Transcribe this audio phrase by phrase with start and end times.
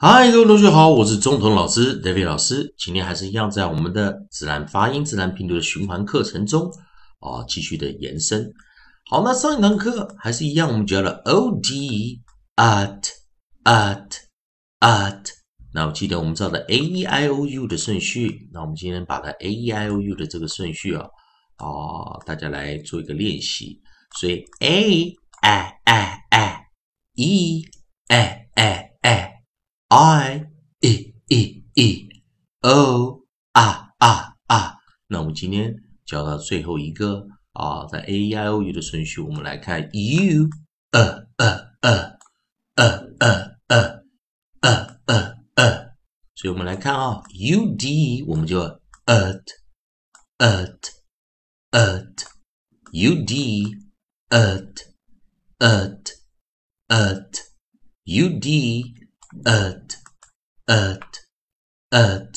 [0.00, 2.72] 嗨，各位同学好，我是中童老师 David 老师。
[2.78, 6.70] 今天还是一样，在我们的自然发音、自然拼读的循环课程中
[7.18, 8.48] 啊，继续的延伸。
[9.10, 12.22] 好，那上一堂课还是一样，我们教了 o d
[12.54, 13.08] at
[13.64, 14.08] at
[14.78, 15.30] at。
[15.74, 21.02] 那我记得我们照的 a e i o u 的顺序，那我们今天把它 a e i o u 的这个顺序啊，
[21.56, 23.80] 啊，大家来做一个练习。
[24.20, 26.66] 所以 a a a a
[27.16, 27.64] e
[28.06, 28.87] a a a
[29.90, 30.46] i
[30.80, 32.08] e e e
[32.60, 34.74] o 啊啊啊！
[35.06, 40.46] 那我们今天教到最后一个啊，在 a e i o u 的顺序，我们来看 u
[40.90, 42.18] 呃呃呃
[42.74, 44.04] 呃呃呃
[44.60, 45.96] 呃呃呃，
[46.34, 48.60] 所以我们来看啊，u d 我们就
[49.06, 49.42] at
[50.36, 50.90] at
[51.70, 52.26] at
[52.92, 53.64] u d
[54.28, 54.74] at
[55.58, 56.12] at
[56.88, 57.38] at
[58.04, 58.94] u d
[59.44, 59.82] at
[60.66, 61.00] at
[61.90, 62.28] at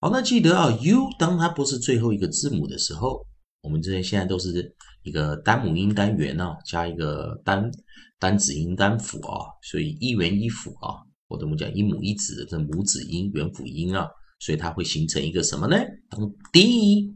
[0.00, 3.26] 好，那记得啊，u 当它不是最后一个字母的时候，
[3.62, 7.70] 我们这边现在都是一个单母音单元啊，加一个单
[8.18, 14.06] 单子音单辅啊，所以一元一辅啊，我怎么讲一母一子的这母子音元辅音啊，
[14.40, 15.76] 所以它会形成一个什么呢？
[16.10, 16.20] 当
[16.52, 17.10] d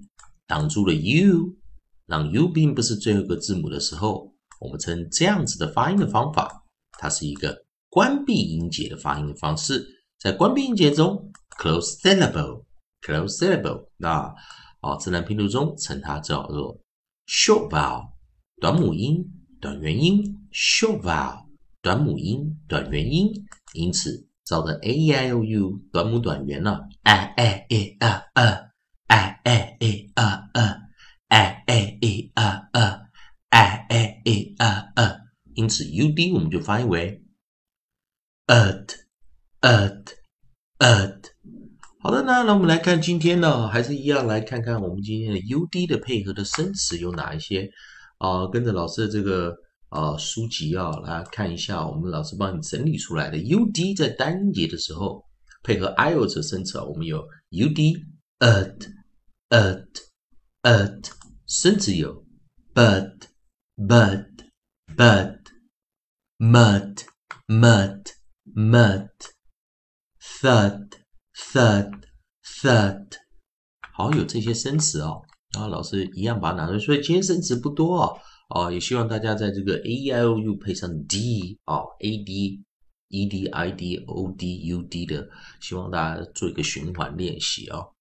[0.47, 1.57] 挡住了 u，
[2.07, 7.55] 让 u 并不是最后一个字母的时候，我们称这样子的发音的方法，它是一个
[7.91, 9.87] 关闭音节的发音方式。
[10.19, 14.35] 在关闭音节中，close syllable，close syllable，那
[14.81, 16.81] 啊，自然拼读中称它叫做
[17.27, 18.11] short vowel，
[18.61, 19.25] 短母音、
[19.61, 20.23] 短元音
[20.53, 21.47] ，short vowel，
[21.81, 23.33] 短母音、短元音。
[23.75, 28.71] 因此，照着 a e i o u 短母短元呢，a a e a a
[29.09, 30.81] a a e a a
[31.29, 33.01] a a e a a
[33.51, 35.21] a a e a a，
[35.55, 37.23] 因此 u d 我们就发音为
[38.49, 38.97] at
[39.61, 40.15] at
[40.79, 41.21] at。
[42.01, 47.69] 好的，那那我们来看今天呢，还是一样来看看我们今天的 u d 的配合的生词有哪一些
[48.19, 48.47] 啊？
[48.49, 49.55] 跟着老师的这个
[49.91, 55.23] 呃书籍啊来看一下，我们老师帮你整理出来的 u d 在单音节的时候
[55.63, 57.97] 配合 ios 的生词啊，我们有 u d
[58.39, 58.79] at
[59.51, 59.87] at
[60.63, 61.11] at，
[61.47, 62.25] 生词有
[62.73, 63.13] but
[63.77, 64.29] but
[64.87, 65.41] mud
[66.49, 67.05] mud
[68.55, 69.11] mud
[70.21, 70.89] thud
[71.51, 72.03] Third,
[72.45, 73.07] third，
[73.95, 75.23] 好，有这些生词哦，
[75.55, 78.19] 然后老师一样把它拿出来，所以今天生词不多哦，
[78.51, 82.63] 哦，也希望大家在这个 a e i o u 配上 d 哦 a d
[83.09, 85.27] e d i d o d u d 的，
[85.61, 87.95] 希望大家做一个循环练习哦。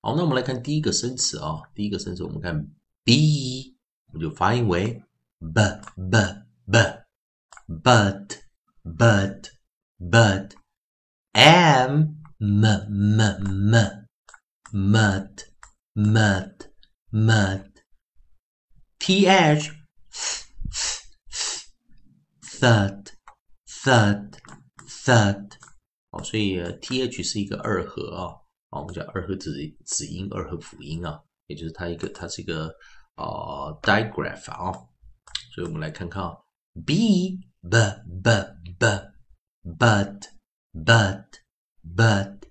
[0.00, 2.64] 好，那我们来看第一个生词啊，第一个生词我们看
[3.02, 3.74] b，
[4.12, 5.02] 我们就发音为
[5.40, 5.60] b
[6.08, 6.12] b
[6.70, 6.78] b
[7.66, 8.38] but
[8.84, 9.50] but
[9.98, 10.50] but
[11.32, 14.06] am m m m
[14.72, 15.44] mud
[15.94, 16.70] mud
[17.10, 17.72] mud
[18.98, 19.70] th
[22.42, 23.10] thud
[23.66, 24.38] thud
[24.86, 25.52] thud
[26.10, 28.34] 好，所以 th 是一个二合啊，
[28.70, 29.52] 啊，我们讲二合子
[29.84, 32.72] 子音、二合辅音啊，也就是它一个它是一个
[33.16, 34.72] 呃 digraph 啊，
[35.54, 36.36] 所以我们来看看啊
[36.86, 37.78] ，b b
[38.22, 38.30] b
[38.78, 38.86] b
[39.64, 40.22] but
[40.72, 41.40] but
[41.96, 42.44] but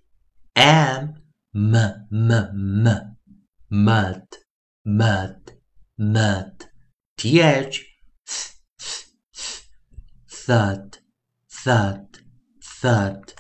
[0.56, 1.16] am
[1.54, 3.18] m m m.
[3.70, 4.28] Mud
[4.86, 5.58] mud
[5.98, 6.70] mud.
[7.18, 7.84] Th
[10.30, 11.00] thud
[11.50, 12.08] thud
[12.82, 13.34] thud.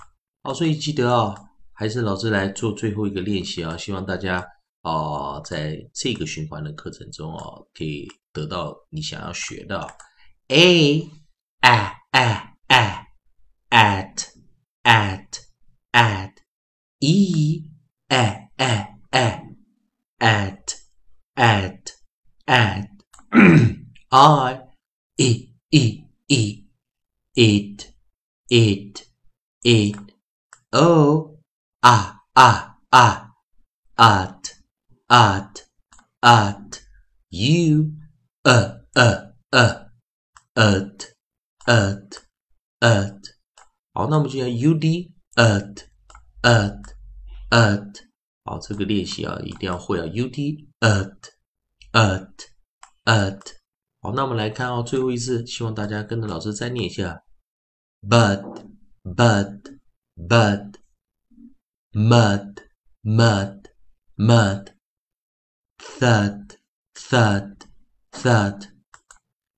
[0.44, 1.34] 好，所以记得啊，
[1.72, 4.46] 还是老师来做最后一个练习啊，希望大家
[4.82, 7.44] 啊，在这个循环的课程中啊，
[7.74, 9.88] 可以得到你想要学的
[10.48, 11.10] a
[11.62, 13.08] a a a
[13.70, 14.27] at at
[22.47, 22.89] at
[24.11, 24.61] i
[25.19, 26.65] e e e
[27.35, 27.95] it
[28.51, 29.07] it
[29.65, 29.97] it
[30.73, 31.39] o
[31.83, 33.33] a a a
[33.97, 34.55] at
[35.09, 35.67] at
[36.23, 36.83] at
[37.31, 37.93] you
[38.45, 39.91] a a a
[40.57, 41.15] at
[41.67, 42.23] at
[42.81, 43.23] at
[43.95, 45.87] 好，那我们现在 u d at
[46.43, 46.95] at
[47.51, 48.01] at
[48.45, 51.17] 好，这个练习啊一定要会啊 u d at
[51.98, 52.30] At
[53.06, 53.42] at
[54.02, 57.24] 好，那我们来看哦，最后一次，希望大家跟着老师再念一下
[58.02, 58.44] but
[59.04, 59.80] but
[60.16, 60.76] but
[61.92, 62.54] mud
[63.02, 63.64] mud
[64.16, 64.68] mud
[65.80, 66.58] thud
[66.94, 67.56] thud
[68.12, 68.70] thud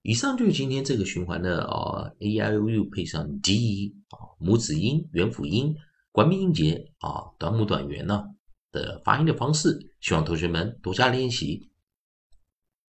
[0.04, 5.76] 以上就是今天这个循环的呃 a i o u 配上 d 啊母子音、元辅音、
[6.14, 8.24] 关闭音节啊短母短元呢
[8.72, 11.70] 的发音的方式，希望同学们多加练习。